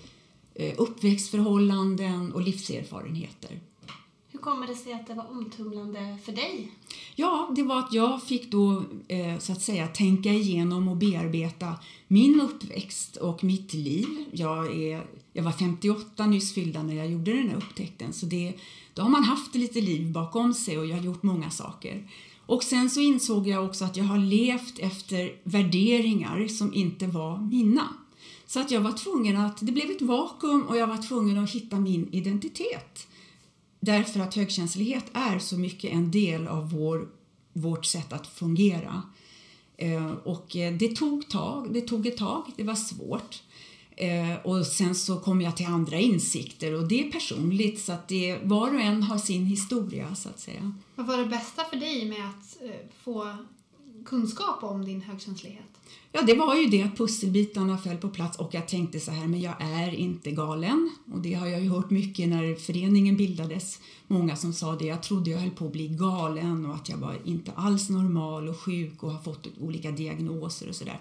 [0.55, 3.60] eh, uppväxtförhållanden och livserfarenheter.
[4.41, 6.71] Hur kommer det sig att det var omtumlande för dig?
[7.15, 11.75] Ja, det var att jag fick då eh, så att säga tänka igenom och bearbeta
[12.08, 14.25] min uppväxt och mitt liv.
[14.32, 18.54] Jag, är, jag var 58 nyss fyllda när jag gjorde den här upptäckten så det,
[18.93, 22.10] då har man haft lite liv bakom sig och jag har gjort många saker.
[22.45, 27.38] Och sen så insåg jag också att jag har levt efter värderingar som inte var
[27.38, 27.88] mina.
[28.45, 31.51] Så att jag var tvungen att, det blev ett vakuum och jag var tvungen att
[31.51, 33.08] hitta min identitet.
[33.83, 37.07] Därför att högkänslighet är så mycket en del av vår,
[37.53, 39.01] vårt sätt att fungera.
[39.77, 43.41] Eh, och eh, det tog, tag, det tog ett tag, det var svårt.
[43.95, 48.07] Eh, och sen så kom jag till andra insikter och det är personligt så att
[48.07, 50.73] det, var och en har sin historia så att säga.
[50.95, 53.35] Vad var det bästa för dig med att eh, få
[54.05, 55.80] kunskap om din högkänslighet?
[56.13, 59.28] Ja, det var ju det att pusselbitarna föll på plats och jag tänkte så här,
[59.28, 60.91] men jag är inte galen.
[61.13, 63.80] Och det har jag ju hört mycket när föreningen bildades.
[64.08, 66.97] Många som sa det, jag trodde jag höll på att bli galen och att jag
[66.97, 71.00] var inte alls normal och sjuk och har fått olika diagnoser och sådär.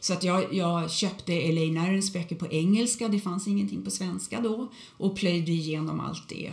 [0.00, 4.40] Så att jag, jag köpte Elaine Arons böcker på engelska, det fanns ingenting på svenska
[4.40, 6.52] då, och plöjde igenom allt det.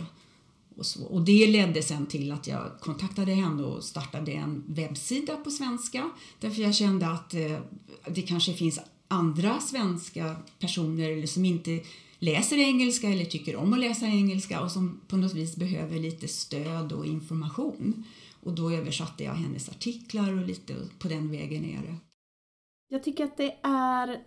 [0.76, 1.04] Och, så.
[1.04, 6.10] och det ledde sen till att jag kontaktade henne och startade en webbsida på svenska
[6.40, 7.58] därför jag kände att eh,
[8.06, 11.80] det kanske finns andra svenska personer eller som inte
[12.18, 16.28] läser engelska eller tycker om att läsa engelska och som på något vis behöver lite
[16.28, 18.04] stöd och information.
[18.40, 21.96] Och då översatte jag hennes artiklar och lite på den vägen är det.
[22.88, 24.20] Jag tycker att det är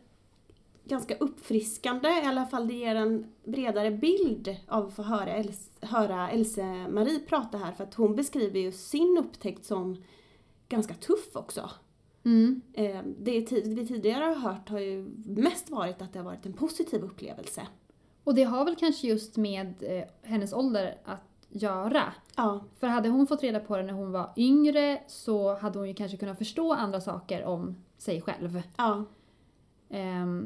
[0.86, 5.72] ganska uppfriskande, i alla fall det ger en bredare bild av att få höra, Els,
[5.82, 10.04] höra Else-Marie prata här för att hon beskriver ju sin upptäckt som
[10.70, 11.70] ganska tuff också.
[12.26, 12.62] Mm.
[12.74, 16.54] Eh, Det vi tidigare har hört har ju mest varit att det har varit en
[16.54, 17.68] positiv upplevelse.
[18.24, 22.04] Och det har väl kanske just med eh, hennes ålder att göra.
[22.36, 25.88] Ja, För hade hon fått reda på det när hon var yngre så hade hon
[25.88, 28.62] ju kanske kunnat förstå andra saker om sig själv.
[28.78, 29.06] ja,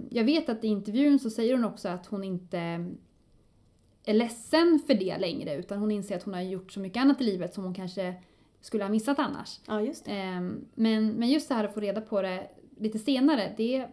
[0.10, 2.58] Jag vet att i intervjun så säger hon också att hon inte
[4.06, 7.22] är ledsen för det längre utan hon inser att hon har gjort så mycket annat
[7.22, 8.24] i livet som hon kanske
[8.62, 9.60] skulle ha missat annars.
[9.68, 10.04] ja just.
[10.08, 13.88] Ehm, Men, men just det här att få reda på det lite senare, det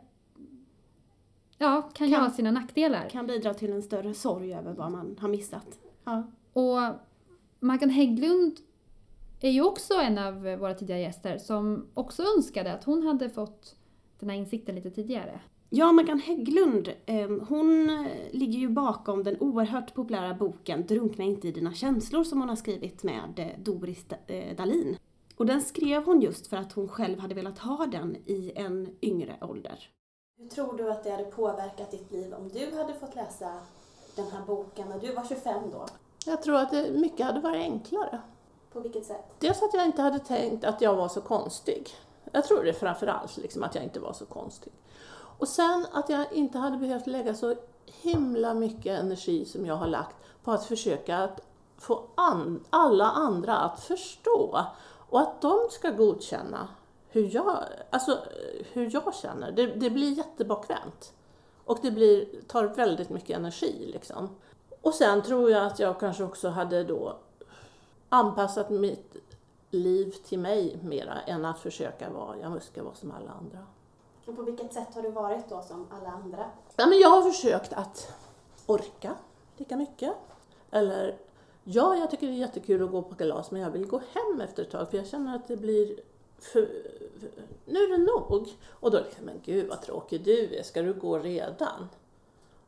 [1.58, 3.08] ja, kan, ju Kan- ha sina nackdelar.
[3.08, 5.78] Kan bidra till en större sorg över vad man har missat.
[6.04, 6.78] Ja, Och
[7.60, 8.56] Maggan Hägglund
[9.40, 13.76] är ju också en av våra tidigare gäster som också önskade att hon hade fått
[14.18, 15.40] den här insikten lite tidigare.
[15.70, 21.48] ja Maggan Hägglund, eh, hon eh, ligger ju bakom den oerhört populära boken Drunkna inte
[21.48, 24.96] i dina känslor som hon har skrivit med eh, Doris eh, Dahlin.
[25.36, 28.88] Och den skrev hon just för att hon själv hade velat ha den i en
[29.02, 29.90] yngre ålder.
[30.38, 33.52] Hur tror du att det hade påverkat ditt liv om du hade fått läsa
[34.16, 35.86] den här boken när du var 25 då?
[36.26, 38.20] Jag tror att det, mycket hade varit enklare.
[38.72, 39.24] På vilket sätt?
[39.38, 41.88] Dels att jag inte hade tänkt att jag var så konstig.
[42.32, 44.72] Jag tror det framför allt, liksom, att jag inte var så konstig.
[45.38, 47.54] Och sen att jag inte hade behövt lägga så
[47.86, 51.40] himla mycket energi som jag har lagt på att försöka att
[51.78, 54.64] få an, alla andra att förstå
[55.10, 56.68] och att de ska godkänna
[57.08, 57.58] hur jag,
[57.90, 58.18] alltså,
[58.72, 59.52] hur jag känner.
[59.52, 61.12] Det, det blir jättebakvänt.
[61.64, 63.90] Och det blir, tar väldigt mycket energi.
[63.92, 64.28] Liksom.
[64.82, 67.16] Och sen tror jag att jag kanske också hade då
[68.08, 69.16] anpassat mitt
[69.70, 73.66] liv till mig mera än att försöka vara, jag ska vara som alla andra.
[74.26, 76.50] Och på vilket sätt har du varit då som alla andra?
[76.76, 78.12] Ja, men jag har försökt att
[78.66, 79.14] orka
[79.56, 80.12] lika mycket.
[80.70, 81.18] Eller,
[81.64, 84.40] ja, jag tycker det är jättekul att gå på kalas men jag vill gå hem
[84.40, 86.00] efter ett tag för jag känner att det blir
[86.38, 86.66] för,
[87.20, 87.30] för,
[87.64, 88.48] nu är det nog.
[88.68, 91.88] Och då liksom, men gud vad tråkig du är, ska du gå redan?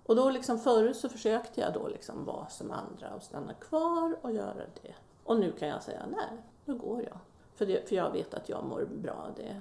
[0.07, 4.17] Och då liksom förut så försökte jag då liksom vara som andra och stanna kvar
[4.23, 4.95] och göra det.
[5.25, 7.19] Och nu kan jag säga nej, nu går jag.
[7.55, 9.61] För, det, för jag vet att jag mår bra av det.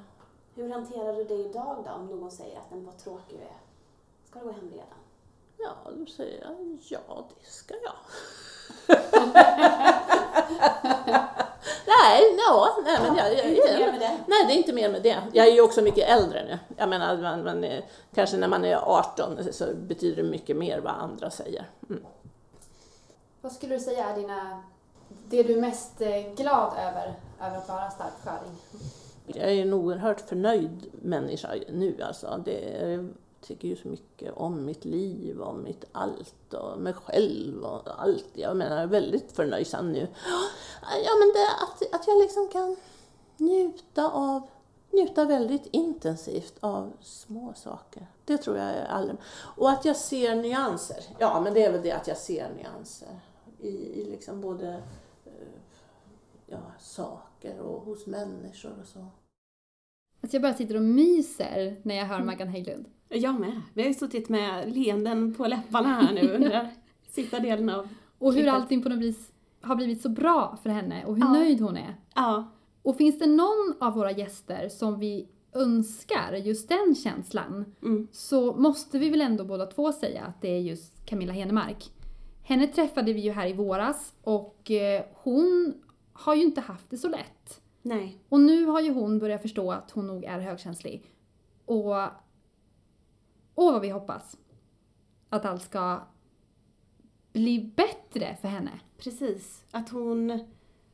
[0.55, 3.57] Hur hanterar du det idag då om någon säger att den var tråkig du är?
[4.25, 4.87] Ska du gå hem redan?
[5.57, 7.93] Ja, då säger jag ja, det ska jag.
[11.87, 14.19] nej, ja, nej, men jag, jag, jag, det.
[14.27, 15.23] Nej, det är inte mer med det.
[15.33, 16.59] Jag är ju också mycket äldre nu.
[16.77, 20.79] Jag menar, man, man är, kanske när man är 18 så betyder det mycket mer
[20.79, 21.69] vad andra säger.
[21.89, 22.05] Mm.
[23.41, 24.63] Vad skulle du säga är dina,
[25.29, 28.57] det du är mest eh, glad över, över att vara stark sköring?
[29.25, 32.41] Jag är en oerhört förnöjd människa nu alltså.
[32.45, 33.09] Det, jag
[33.41, 38.29] tycker ju så mycket om mitt liv, om mitt allt och mig själv och allt.
[38.33, 40.07] Jag menar, jag är väldigt förnöjsam nu.
[41.05, 42.75] Ja, men det, att, att jag liksom kan
[43.37, 44.41] njuta av
[44.91, 48.07] njuta väldigt intensivt av små saker.
[48.25, 49.17] Det tror jag är allra...
[49.55, 51.03] Och att jag ser nyanser.
[51.19, 53.19] Ja, men det är väl det att jag ser nyanser
[53.59, 54.83] i, i liksom både
[56.47, 58.99] ja, saker och hos människor och så.
[60.21, 62.85] Alltså jag bara sitter och myser när jag hör Maggan Hägglund.
[63.09, 63.61] Jag med.
[63.73, 66.69] Vi har ju suttit med leenden på läpparna här nu under
[67.09, 67.87] sista delen av
[68.19, 68.53] Och hur klippet.
[68.53, 69.31] allting på något vis
[69.61, 71.33] har blivit så bra för henne och hur Ja.
[71.33, 71.95] nöjd hon är.
[72.15, 78.07] Ja, Och finns det någon av våra gäster som vi önskar just den känslan mm.
[78.11, 81.91] så måste vi väl ändå båda två säga att det är just Camilla Henemark.
[82.43, 85.73] Henne träffade vi ju här i våras och eh, hon
[86.17, 87.61] har ju inte haft det så lätt.
[87.81, 88.17] nej.
[88.29, 91.13] Och nu har ju hon börjat förstå att hon nog är högkänslig.
[91.65, 91.95] Och
[93.55, 94.37] åh vad vi hoppas
[95.29, 96.01] att allt ska
[97.33, 98.71] bli bättre för henne.
[98.97, 99.63] Precis.
[99.71, 100.39] Att hon,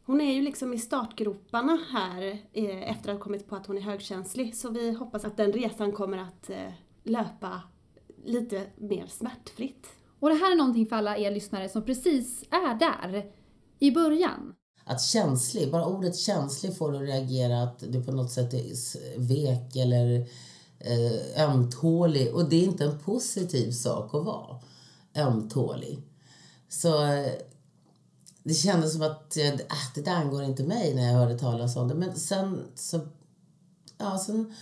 [0.05, 3.77] hon är ju liksom i startgroparna här eh, efter att ha kommit på att hon
[3.77, 4.55] är högkänslig.
[4.55, 6.71] Så vi hoppas att den resan kommer att eh,
[7.03, 7.61] löpa
[8.23, 9.87] lite mer smärtfritt.
[10.19, 13.31] Och det här är någonting för alla er lyssnare som precis är där
[13.79, 14.55] i början.
[14.85, 19.19] Att känslig, bara ordet känslig får dig att reagera att du på något sätt är
[19.19, 20.27] vek eller
[20.79, 22.33] eh, ömtålig.
[22.35, 24.59] Och det är inte en positiv sak att vara
[25.15, 26.01] ömtålig.
[26.69, 27.31] Så eh,
[28.43, 29.37] det kändes som att
[29.69, 31.95] ah, det där angår inte mig när jag hörde talas om det.
[31.95, 32.99] Men sen så,
[33.97, 34.53] ja sen,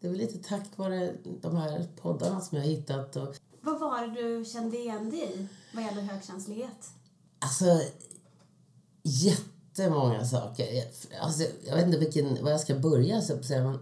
[0.00, 3.16] det väl lite tack vare de här poddarna som jag hittat.
[3.16, 6.90] Och, Vad var det du kände igen dig i vad gäller högkänslighet?
[7.38, 7.82] Alltså,
[9.02, 10.66] jättemånga saker.
[11.20, 13.64] Alltså, jag vet inte vilken, var jag ska börja så att säga.
[13.64, 13.78] Men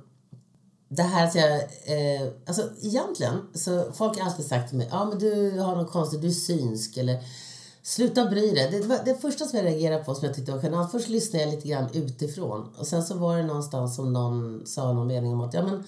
[0.89, 1.55] det här att jag...
[1.57, 5.93] Eh, alltså egentligen, så folk har alltid sagt till mig, ja men du har något
[5.93, 7.25] konstigt, du är synsk eller
[7.89, 8.71] Sluta bry dig.
[8.71, 10.91] Det, var det första som jag reagerade på som jag tyckte var genant.
[10.91, 12.69] Först lyssnade jag lite grann utifrån.
[12.77, 15.85] Och sen så var det någonstans som någon sa någon mening om att ja men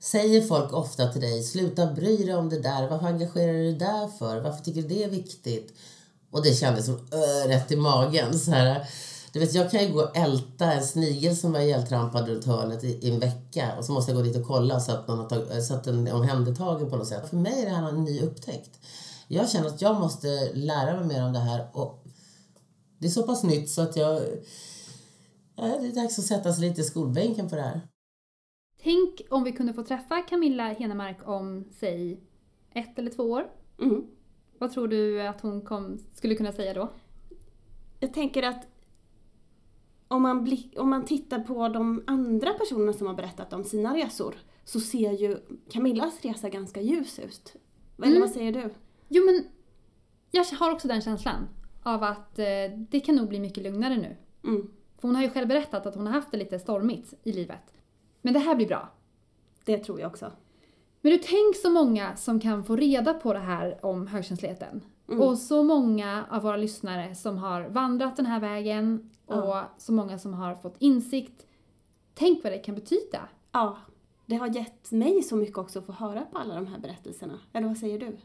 [0.00, 2.88] säger folk ofta till dig sluta bry dig om det där.
[2.88, 4.40] Varför engagerar du dig där för?
[4.40, 5.74] Varför tycker du det är viktigt?
[6.30, 8.38] Och det kändes som ö, rätt i magen.
[8.38, 8.88] Så här.
[9.32, 12.84] Du vet, jag kan ju gå och älta en snigel som var ihjältrampad runt hörnet
[12.84, 15.18] i, i en vecka och så måste jag gå dit och kolla så att, någon
[15.18, 17.28] har tag, så att den är omhändertagen på något sätt.
[17.28, 18.80] För mig är det här en ny upptäckt.
[19.28, 22.04] Jag känner att jag måste lära mig mer om det här och
[22.98, 24.22] det är så pass nytt så att jag...
[25.56, 27.80] Ja, det är dags att sätta sig lite i skolbänken på det här.
[28.82, 32.20] Tänk om vi kunde få träffa Camilla Henemark om, säg,
[32.74, 33.46] ett eller två år.
[33.80, 34.06] Mm.
[34.58, 36.88] Vad tror du att hon kom, skulle kunna säga då?
[38.00, 38.66] Jag tänker att
[40.08, 43.94] om man, blick, om man tittar på de andra personerna som har berättat om sina
[43.96, 45.38] resor så ser ju
[45.70, 47.56] Camillas resa ganska ljus ut.
[47.98, 48.20] Eller Mm.
[48.20, 48.70] vad säger du?
[49.08, 49.44] Jo men,
[50.30, 51.48] jag har också den känslan
[51.82, 52.44] av att eh,
[52.90, 54.16] det kan nog bli mycket lugnare nu.
[54.50, 54.70] Mm.
[54.98, 57.72] För hon har ju själv berättat att hon har haft det lite stormigt i livet.
[58.22, 58.88] Men det här blir bra.
[59.64, 60.32] Det tror jag också.
[61.00, 64.84] Men du, tänk så många som kan få reda på det här om högkänsligheten.
[65.08, 65.20] Mm.
[65.20, 69.68] Och så många av våra lyssnare som har vandrat den här vägen och Ja.
[69.78, 71.46] så många som har fått insikt.
[72.14, 73.28] Tänk vad det kan betyda.
[73.52, 73.76] Ja,
[74.26, 77.40] det har gett mig så mycket också att få höra på alla de här berättelserna.
[77.52, 78.16] Eller vad säger du?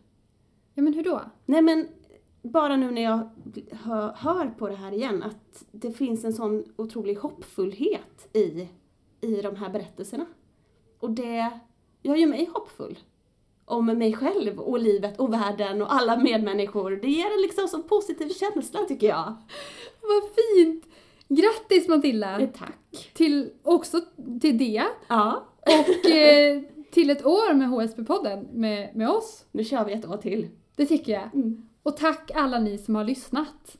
[0.74, 1.22] Ja men hur då?
[1.46, 1.88] Nej men,
[2.42, 3.30] bara nu när jag
[3.72, 8.70] hör, hör på det här igen, att det finns en sån otrolig hoppfullhet i,
[9.22, 10.26] i de här berättelserna.
[11.00, 11.60] Och det
[12.04, 13.00] gör ju mig hoppfull.
[13.66, 16.92] Om mig själv och livet och världen och alla medmänniskor.
[16.92, 19.36] Det ger en liksom så positiv känsla tycker jag.
[20.02, 20.86] Vad fint!
[21.28, 22.40] Grattis Matilda!
[22.40, 23.10] Eh, Tack.
[23.14, 24.02] Till, också
[24.42, 24.84] till det.
[25.08, 26.62] Ja, Och eh,
[26.92, 29.46] till ett år med HSB-podden med, med oss.
[29.52, 30.48] nu kör vi ett år till.
[30.76, 31.30] Det tycker jag.
[31.34, 31.68] Mm.
[31.84, 33.78] Och tack alla ni som har lyssnat.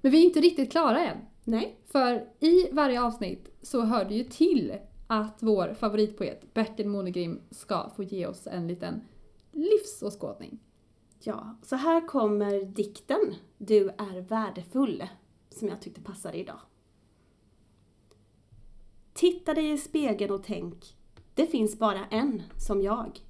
[0.00, 1.16] Men vi är inte riktigt klara än.
[1.44, 1.76] Nej.
[1.92, 4.72] För i varje avsnitt så hör det ju till
[5.20, 9.00] att vår favoritpoet Bertil Monegrim ska få ge oss en liten
[9.52, 10.58] livsåskådning.
[11.20, 15.04] Ja, så här kommer dikten Du är värdefull,
[15.50, 16.60] som jag tyckte passade idag.
[19.12, 20.96] Titta dig i spegeln och tänk,
[21.34, 23.20] det finns bara en som jag.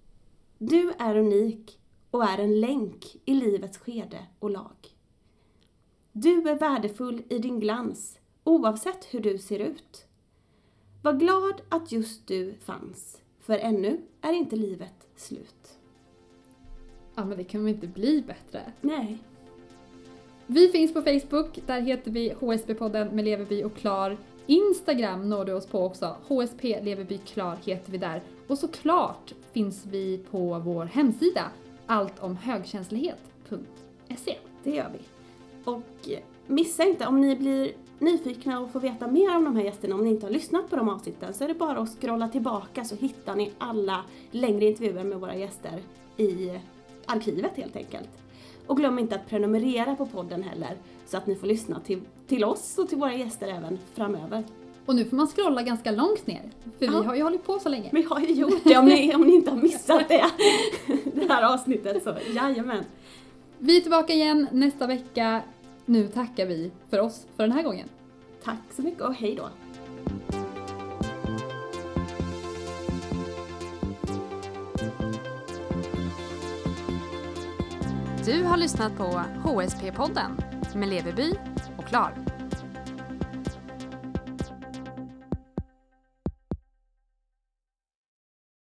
[0.58, 4.76] Du är unik och är en länk i livets skede och lag.
[6.12, 10.06] Du är värdefull i din glans, oavsett hur du ser ut.
[11.04, 15.78] Var glad att just du fanns, för ännu är inte livet slut.
[17.14, 18.72] Ja men det kan väl inte bli bättre?
[18.80, 19.18] Nej.
[20.46, 24.16] Vi finns på Facebook, där heter vi HSB-podden med Leverby och Klar.
[24.46, 28.22] Instagram når du oss på också, HSP Leverby Klar heter vi där.
[28.46, 31.50] Och såklart finns vi på vår hemsida,
[31.86, 34.36] alltomhögkänslighet.se.
[34.62, 34.98] Det gör vi.
[35.64, 36.08] Och
[36.46, 40.04] missa inte, om ni blir nyfikna och får veta mer om de här gästerna, om
[40.04, 42.94] ni inte har lyssnat på de avsnitten, så är det bara att scrolla tillbaka så
[42.96, 45.82] hittar ni alla längre intervjuer med våra gäster
[46.16, 46.50] i
[47.06, 48.08] arkivet helt enkelt.
[48.66, 50.76] Och glöm inte att prenumerera på podden heller,
[51.06, 54.44] så att ni får lyssna till, till oss och till våra gäster även framöver.
[54.86, 56.42] Och nu får man scrolla ganska långt ner,
[56.78, 57.00] för Ja.
[57.00, 57.90] vi har ju hållit på så länge.
[57.92, 60.24] Vi har ju gjort det, om ni, om ni inte har missat det,
[61.14, 62.84] det här avsnittet, så jajamän.
[63.58, 65.42] Vi är tillbaka igen nästa vecka.
[65.86, 67.88] Nu tackar vi för oss för den här gången.
[68.44, 69.48] Tack så mycket och hej då!
[78.24, 80.42] Du har lyssnat på HSP-podden
[80.74, 81.34] med Leverby
[81.76, 82.23] och Klar.